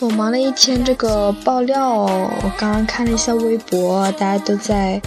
[0.00, 5.00] 我忙了一天，这个爆料，我刚刚看了一下微博，大家都在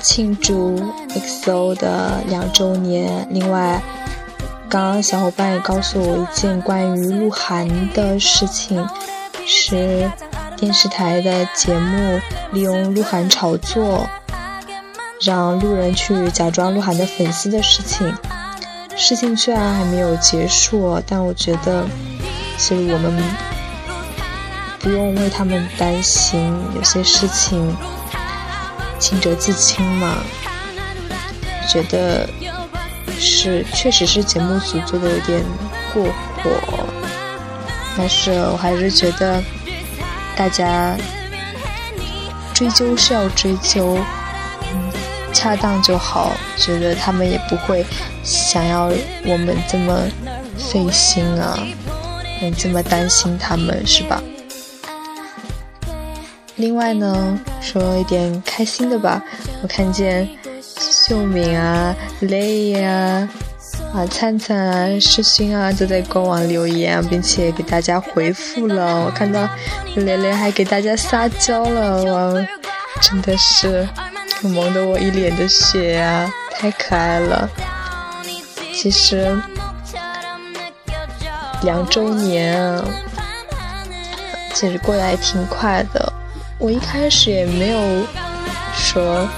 [0.00, 3.26] 庆祝 XO 的两周年。
[3.30, 3.80] 另外，
[4.68, 8.86] 刚刚小伙伴也告诉我一件关于鹿晗的事情，
[9.46, 10.10] 是
[10.56, 12.20] 电视台的节目
[12.52, 14.06] 利用鹿晗炒作，
[15.20, 18.12] 让路人去假装鹿晗的粉丝的事情。
[18.96, 21.86] 事情虽然还没有结束，但我觉得。
[22.58, 23.22] 其实我们
[24.80, 27.74] 不用为他们担心，有些事情
[28.98, 30.18] 清者自清嘛。
[31.66, 32.28] 觉得
[33.18, 35.42] 是，确实是节目组做的有点
[35.94, 36.04] 过
[36.42, 36.50] 火，
[37.96, 39.42] 但是我还是觉得
[40.36, 40.94] 大家
[42.52, 43.96] 追究是要追究，
[45.40, 46.32] 恰当就好。
[46.58, 47.84] 觉得他们也不会
[48.22, 48.92] 想要
[49.24, 50.02] 我们这么
[50.58, 51.58] 费心啊。
[52.42, 54.22] 嗯这么担心他们是吧？
[56.56, 59.22] 另外呢，说一点开心的吧。
[59.62, 60.28] 我看见
[60.62, 63.28] 秀敏啊、雷呀、
[63.94, 69.04] 啊灿灿啊、诗勋啊都在官网留言，并且给大家回复了。
[69.04, 69.48] 我看到
[69.96, 72.46] 雷雷还给大家撒娇了，哇，
[73.02, 73.86] 真的是
[74.48, 77.48] 萌得我一脸的血啊，太可爱了。
[78.74, 79.36] 其实。
[81.62, 82.82] 两周年啊，
[84.54, 86.10] 其实过得还挺快的。
[86.56, 88.02] 我一开始也没有
[88.74, 89.28] 说，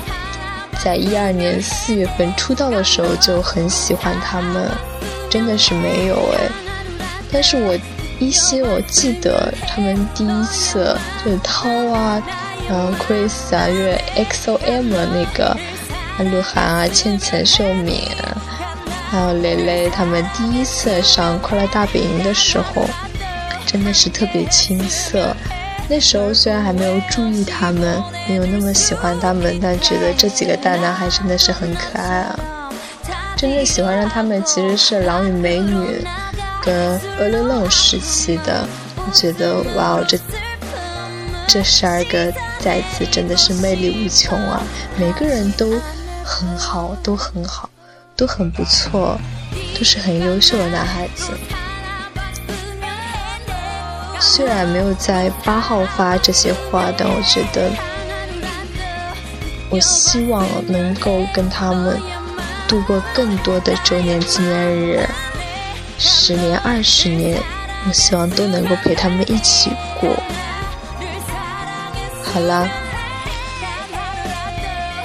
[0.85, 4.71] 在一二年四月份出道的时候就很喜欢他们，
[5.29, 6.49] 真的是没有哎。
[7.33, 7.77] 但是我
[8.21, 12.23] 依稀我记得他们第一次就是涛啊，
[12.69, 15.57] 然后 Chris 啊，因为 XOM 的那个
[16.19, 18.03] 鹿晗啊、倩倩、秀敏。
[19.11, 22.83] 还有蕾蕾他们第一次上《快乐大本营》的时候，
[23.67, 25.37] 真的是特别青涩。
[25.87, 32.39] 那时候虽然还没有注意他们，没有那么喜欢他们，但觉得这几个大男孩真的是很可爱啊。
[33.37, 35.75] 真正喜欢上他们其实是《狼与美女》
[36.65, 38.67] 跟《鹅愣愣》时期的。
[38.97, 40.17] 我觉得哇哦，这
[41.47, 44.63] 这十二个崽子真的是魅力无穷啊！
[44.97, 45.81] 每个人都
[46.25, 47.69] 很好，都很好。
[48.15, 49.19] 都很不错，
[49.77, 51.33] 都是很优秀的男孩子。
[54.21, 57.71] 虽然没有在八号发这些话，但我觉得，
[59.71, 61.99] 我希望能够跟他们
[62.69, 65.09] 度过更多的周年纪念日，
[65.99, 67.43] 十年、二十年，
[67.89, 70.15] 我希望都能够陪他们一起过。
[72.33, 72.67] 好啦，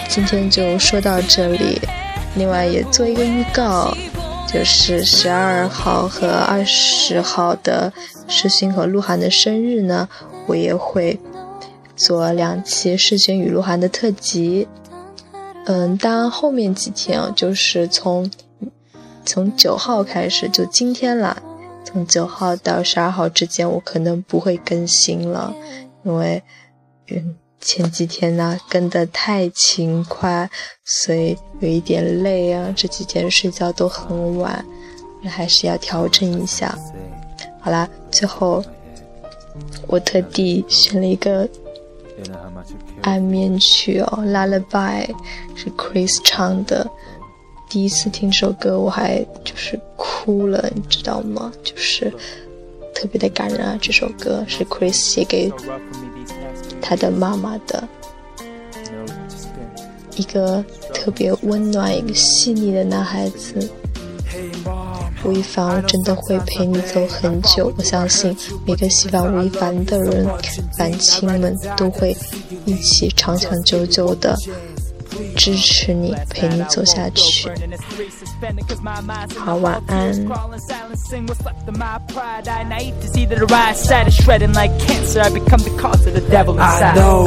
[0.07, 1.77] 今天就说到这里。
[2.37, 3.93] 另外也做一个预告，
[4.47, 7.91] 就是十二号和二十号的
[8.29, 10.07] 世勋和鹿晗的生日呢，
[10.45, 11.19] 我也会
[11.97, 14.65] 做两期世勋与鹿晗的特辑。
[15.65, 18.31] 嗯，当然后面几天，就是从
[19.25, 21.35] 从九号开始，就今天啦，
[21.83, 25.53] 从九号到十二号之间，我可能不会更新了，
[26.05, 26.41] 因为
[27.09, 27.35] 嗯。
[27.59, 30.47] 前几天呢跟得太勤快，
[30.85, 32.71] 所以有一点累啊。
[32.77, 34.63] 这几天睡觉都很晚，
[35.25, 36.77] 还是要调整一下。
[37.59, 38.63] 好啦，最后
[39.87, 41.49] 我特地选了一个
[43.01, 45.07] 安眠曲哦，《Lullaby》
[45.55, 46.87] 是 Chris 唱的。
[47.67, 51.51] 第一次听这首歌，我还就是哭了，你知道吗？
[51.63, 52.13] 就是
[52.93, 53.77] 特别的感人啊。
[53.81, 55.51] 这首歌是 Chris 写给。
[56.87, 57.85] 他的妈妈的
[60.15, 63.69] 一个特别温暖、一个细腻的男孩子，
[65.25, 67.73] 吴亦凡我真的会陪你走很久。
[67.77, 68.33] 我相信
[68.65, 70.25] 每个喜欢吴亦凡的人、
[70.77, 72.15] 凡亲们都会
[72.63, 74.33] 一起长长久久的。
[75.36, 77.48] 支持你，陪你走下去。
[79.38, 80.12] 好，晚安。
[86.58, 87.26] I know,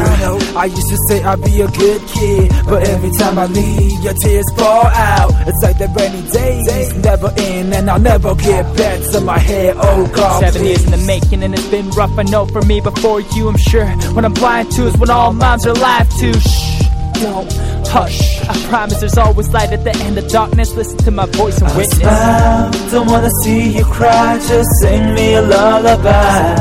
[0.56, 4.13] I used to say I'd be a good kid, but every time I leave, your
[4.13, 5.31] tears fall out.
[5.47, 9.75] It's like the rainy days never end, and I'll never get back to my head.
[9.77, 12.18] Oh God, seven years in the making, and it's been rough.
[12.18, 13.88] I know for me before you, I'm sure.
[14.13, 16.33] What I'm blind to is when all moms are alive too.
[16.33, 16.83] Shh,
[17.21, 17.50] don't
[17.92, 20.75] Hush, I promise there's always light at the end of darkness.
[20.76, 22.00] Listen to my voice and witness.
[22.04, 24.38] I smile, don't wanna see you cry.
[24.38, 26.54] Just sing me a lullaby.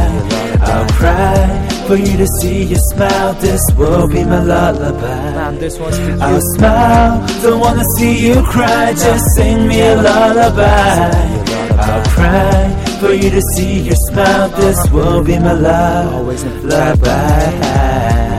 [0.59, 3.33] I'll cry for you to see you smile.
[3.35, 5.55] This will be my lullaby.
[5.59, 5.79] This.
[5.79, 8.93] I'll smile, don't wanna see you cry.
[8.93, 11.11] Just sing me a lullaby.
[11.77, 14.49] I'll cry for you to see your smile.
[14.49, 16.13] This will be my love.
[16.13, 18.38] Always in lullaby.